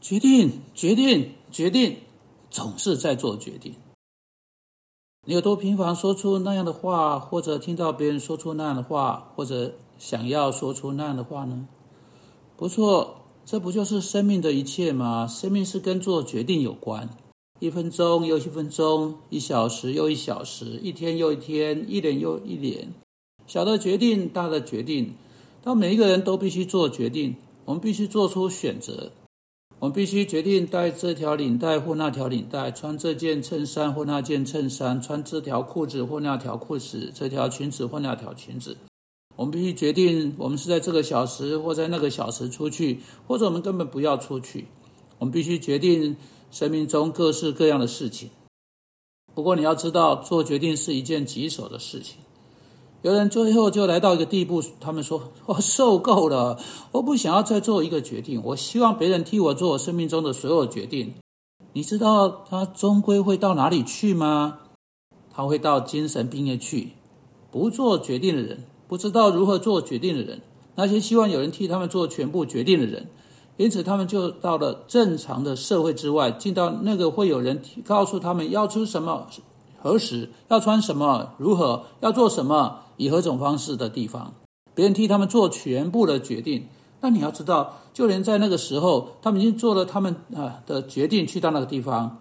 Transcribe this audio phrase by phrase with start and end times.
[0.00, 1.98] 决定，决定，决定，
[2.50, 3.74] 总是在做决定。
[5.26, 11.68] 你有多频繁说出那样的话，或者听到别人说出那样的话，或者想要说出那样的话呢？
[12.56, 15.26] 不错，这不就是生命的一切吗？
[15.26, 17.08] 生命是跟做决定有关。
[17.58, 22.94] 一分钟又一分钟，一小时又一小时，一天又一天，一年又一年。
[23.46, 25.14] 小的决定，大的决定，
[25.62, 27.36] 当每一个人都必须做决定。
[27.66, 29.12] 我们必须做出选择。
[29.80, 38.76] 我们必须决定带这条领带或那条领带，穿这件衬衫或那件衬衫，穿这条裤子或那条裤子，这条裙子或那条裙子。
[39.36, 44.66] 我们必须决定，我们是在这个小时或在那个小时出去，或者我们根本不要出去。
[45.18, 46.14] 我们必须决定
[46.50, 48.28] 生命中各式各样的事情。
[49.34, 52.18] 不过你要知道，做决定是一件棘手的事情。
[53.02, 56.58] 有人最后就来到一个地步，他们说：“我受够了，
[56.92, 61.14] 我不想要再做一个决定，我希望别人替我做我生命中的所有决定。”
[61.72, 64.58] 你知道他终归会到哪里去吗？
[65.32, 66.90] 他会到精神病院去。
[67.50, 70.42] 不做决定的人，不知道如何做决定的人，
[70.74, 73.08] 那些希望有人替他们做全部决定的人，
[73.56, 79.26] 因此他们就到了正常的社会之外，进到那个会有人告诉他们要吃什么、
[79.82, 82.80] 何时要穿什么、如何要做什么。
[83.00, 84.34] 以何种方式的地方，
[84.74, 86.66] 别人替他们做全部的决定。
[87.00, 92.18] 那你要知道，就连在那个时候，他们已经做了他们啊的决定，去到那个地方，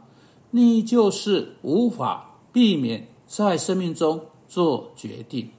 [0.52, 5.50] 你就是无法避免在生命中做决定。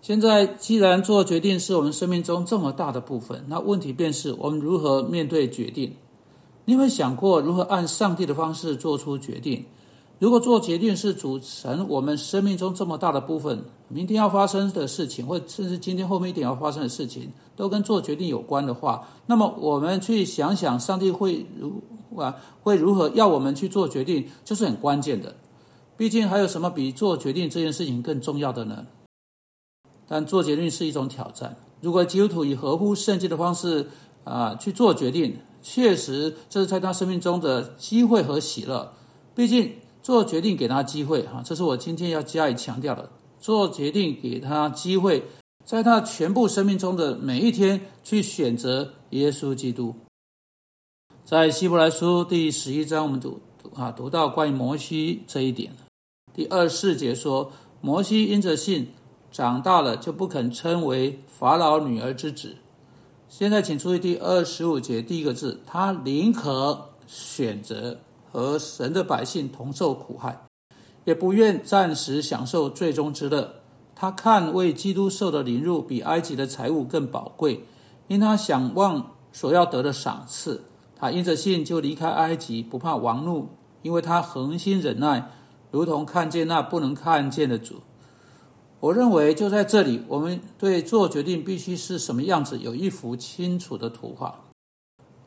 [0.00, 5.94] 现在，既然做决定是我们生命中这么大的部分，那问题便是我们如何面对决定？
[6.64, 9.66] 你有没有想过如何按上帝的方式做出决定？
[10.20, 21.82] 如果做决定是组成我们生命中这么大的部分，明天要发生的事情，或甚至今天后面一点要发生的事情，都跟做决定有关的话，那么我们去想想，上帝会如
[22.20, 25.34] 啊会如何要我们去做决定，就是很关键的。
[25.96, 28.84] 毕竟还有什么比做决定这件事情更重要的呢？
[30.06, 31.56] 但做决定是一种挑战。
[31.80, 33.88] 如果基督徒以合乎圣经的方式
[34.24, 38.92] 啊去做决定，确实这是在他生命中的机会和喜乐。
[39.34, 39.72] 毕竟。
[40.02, 43.10] 做决定给他机会，哈，这是我今天要加以强调的。
[43.38, 45.24] 做决定给他机会，
[45.64, 49.94] 在他全部生命中的每一天去选择耶稣基督。
[51.24, 53.40] 在希伯来书第十一章，我们读
[53.74, 55.72] 啊读到关于摩西这一点。
[56.34, 57.50] 第二四节说，
[57.80, 58.88] 摩西因着信
[59.32, 62.56] 长大了，就不肯称为法老女儿之子。
[63.28, 67.96] 现在请注意第二十五节第一个字，他宁可选择。
[68.32, 70.42] 和神的百姓同受苦害，
[71.04, 73.56] 也不愿暂时享受最终之乐。
[73.94, 77.64] 他看为基督受的凌辱比埃及的财物更宝贵，
[78.08, 80.64] 因他想望所要得的赏赐。
[80.96, 83.48] 他因着信就离开埃及，不怕王怒，
[83.82, 85.30] 因为他恒心忍耐，
[85.70, 87.76] 如同看见那不能看见的主。
[88.80, 94.49] 我认为就在这里，我们对做决定必须是什么样子，有一幅清楚的图画。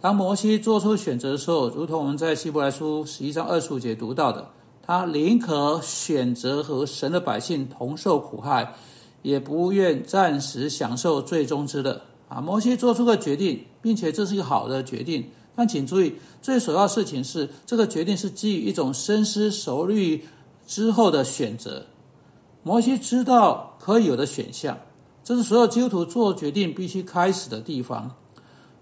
[0.03, 4.49] 当摩西做出选择的时候，如同我们在希伯来书十一章二十五节读到的，
[4.81, 8.75] 他宁可选择和神的百姓同受苦害，
[9.21, 12.01] 也不愿暂时享受最终之乐。
[12.27, 15.25] 啊，摩西做出个决定，并且这是一个好的决定。
[15.55, 20.25] 但请注意，最首要的事情是，这个决定是基于一种深思熟虑
[20.67, 21.85] 之后的选择。
[22.63, 24.77] 摩西知道可以有的选项，
[25.23, 28.11] 这是所有基督徒做决定必须开始的地方。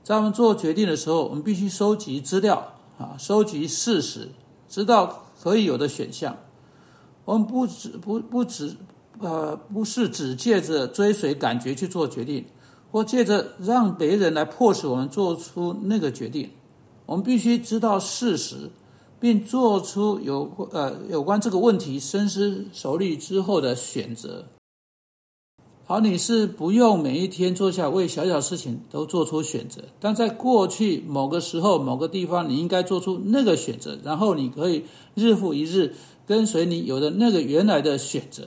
[0.03, 4.29] 在我们做决定的时候，我们必须收集资料啊，收集事实，
[4.67, 6.37] 知道可以有的选项。
[7.23, 8.75] 我们不只不不只
[9.19, 12.45] 呃，不是只借着追随感觉去做决定，
[12.91, 16.49] 或借着让别人来迫使我们做出那个决定。
[17.05, 18.71] 我们必须知道事实，
[19.19, 24.45] 并做出有呃有关这个问题深思熟虑之后的选择。
[25.91, 34.85] 好，你是不用每一天坐下为小小事情都做出选择，但在过去某个时候、某个地方，你应该做出那个选择，然后你可以
[35.15, 35.93] 日复一日
[36.25, 38.43] 跟随你有的那个原来的选择。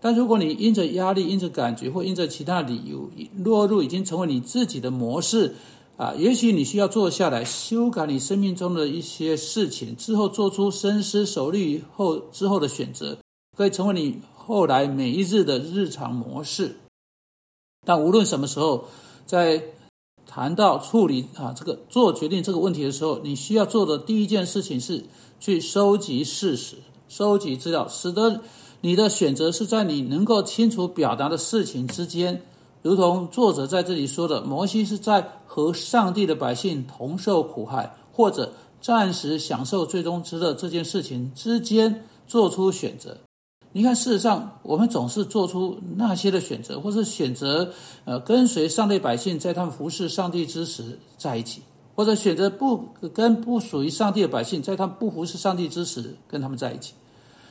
[0.00, 3.08] 但如果你因着压力、因着感觉或因着其他理由
[3.44, 5.54] 落入已经成为你自己的模式
[5.96, 13.16] 啊，也许你需要坐下来修改你生命中的一些事情，之后做出深思熟虑后之后的选择，
[13.56, 14.16] 可以成为你。
[14.46, 16.76] 后来每一日的日常模式，
[17.84, 18.84] 但无论什么时候，
[19.26, 19.60] 在
[20.24, 25.04] 谈到处理啊这个做决定这个问题的时候，你需要做的第一件事情是
[25.40, 26.76] 去收集事实、
[27.08, 28.40] 收集资料，使得
[28.82, 32.40] 你的选择是在你能够清楚表达的事情之间。
[32.82, 43.18] 如同作者在这里说的，摩西是在和上帝的百姓同受苦害，或者暂时享受最终之乐这件事情之间做出选择。
[43.76, 47.70] 你看，事实上，我们总是做出那些的选择，或是选择
[48.06, 51.60] 呃跟随上帝百姓，在他们服侍上帝之时在一起，
[51.94, 56.94] 或者选择不跟不属于上帝的百姓，在他们不服侍上帝之时跟他们在一起。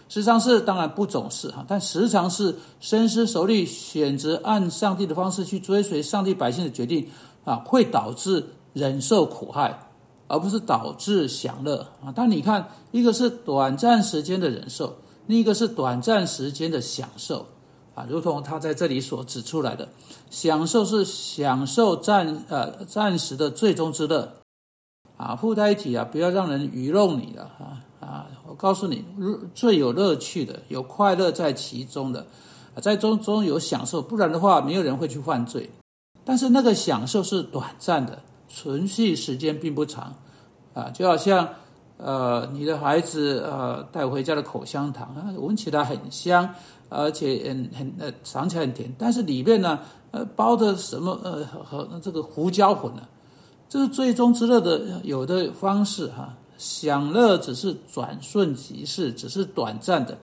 [0.10, 7.08] 时常是，当然不总是哈，但时常是深思熟虑，选择按上帝的方式去追随上帝百姓的决定
[7.44, 8.44] 啊，会导致
[8.74, 9.80] 忍受苦害，
[10.28, 12.12] 而不是导致享乐啊。
[12.16, 14.92] 但你看，一个是短暂时间的忍受。
[15.28, 17.48] 另一个是短暂时间的享受，
[17.96, 19.90] 啊，如同他在这里所指出来的，
[20.30, 24.32] 享受是享受暂呃暂时的最终之乐，
[25.18, 28.28] 啊，附带体啊，不要让人愚弄你了啊啊！
[28.48, 29.04] 我告诉你，
[29.56, 32.28] 最有乐趣的，有快乐在其中的，
[32.80, 35.72] 在中中有享受，不然的话，没有人会去犯罪。
[36.24, 40.16] 但是那个享受是短暂的，存续时间并不长，
[40.76, 41.50] 啊，就好像。
[41.98, 46.54] 呃，你的孩子呃带回家的口香糖啊，闻起来很香，
[46.90, 49.80] 而且很很呃尝起来很甜，但是里面呢
[50.12, 53.02] 呃包的什么呃和这个胡椒粉呢？
[53.70, 60.18] 这是最终之乐的有的方式哈，享乐只是转瞬即逝，只是短暂的。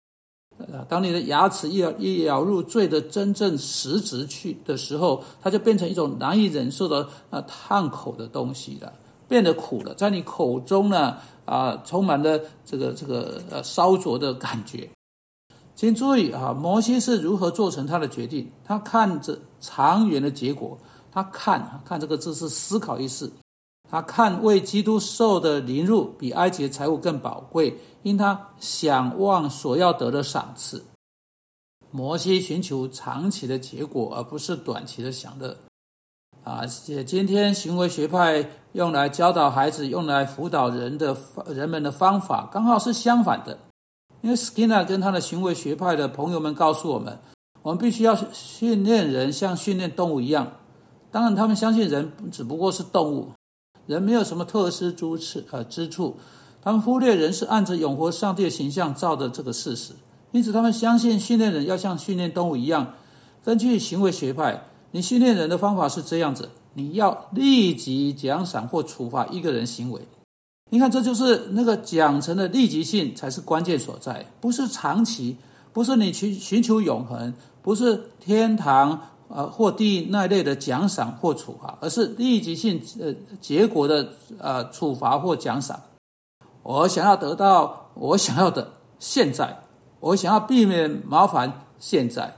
[0.73, 8.91] 呃，当你的牙齿一咬一咬入罪的真正实质去的时候，它就变成一种难以忍受的呃烫口的东西了。
[9.29, 11.15] 变得苦了，在你口中呢，
[11.45, 14.89] 啊，充满了这个这个呃烧灼的感觉。
[15.75, 18.51] 请注意啊，摩西是如何做成他的决定？
[18.65, 20.77] 他看着长远的结果，
[21.11, 23.31] 他看看这个字是思考意思，
[23.89, 30.83] 他看为基督受的凌辱比埃及的财物更宝贵，因他想望所要得的赏赐。
[31.91, 35.55] 摩西寻求长期的结果，而不是短期的享乐。
[36.49, 36.65] 啊，
[37.05, 41.15] 今天行为学派用来教导孩子、用来辅导人的
[41.45, 43.55] 人们的方法，刚好是相反的。
[44.21, 47.19] 因为 Skinner 跟他的行为学派的朋友们告诉我们，
[47.61, 50.51] 我们必须要训练人像训练动物一样。
[51.11, 53.29] 当然，他们相信人只不过是动物，
[53.85, 56.17] 人没有什么特殊之处，呃，之处。
[56.63, 59.93] 他们忽略人是按着永活上帝的形象造的这个事实，
[60.31, 62.95] 因此他们相信训练人要像训练动物一样。
[63.45, 64.63] 根据行为学派。
[64.91, 70.01] 你训练人的方法是这样子：你要立即奖赏或处罚一个人行为。
[70.71, 75.35] 你看，这就是那个奖惩的立即性才是关键所在，不是长期，
[75.73, 77.33] 不是你去寻求永恒，
[77.63, 85.79] 不是天堂呃或地狱那类的奖赏或处罚，而是立即性呃结果的呃处罚或奖赏。
[86.61, 89.47] 我想要得到我想要的，现在；
[89.99, 92.31] 我想要避免麻烦，现在。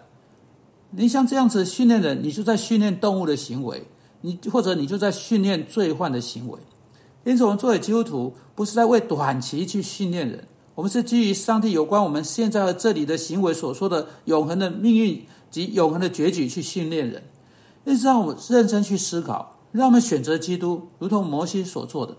[0.94, 3.88] 你像这样子训练人，你就在训练动物的行为，
[4.22, 6.60] 你或者你就在训练罪犯的行为。
[7.24, 10.46] 因此，我们作为基督徒，不是在为短期去训练人，
[10.76, 17.24] 我们是基于上帝有关我们现在和这里的行为所说的永恒的命运及永恒的结局去训练人。
[17.86, 22.18] 因此，让我们认真去思考，让我们选择基督，如同摩西所做的。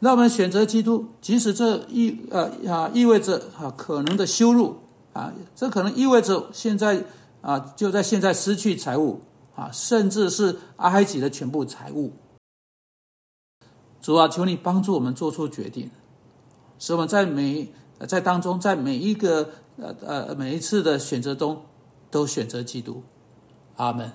[0.00, 4.76] 让我们选择基督，即使这意呃啊意味着啊可能的羞辱
[5.12, 7.04] 啊，这可能意味着现在。
[7.42, 9.20] 啊，就在现在失去财物
[9.54, 12.12] 啊，甚至是埃及的全部财物。
[14.00, 15.90] 主啊，求你帮助我们做出决定，
[16.78, 17.72] 使我们在每
[18.06, 21.64] 在当中，在每一个呃呃每一次的选择中，
[22.10, 23.02] 都选择基督。
[23.76, 24.12] 阿门。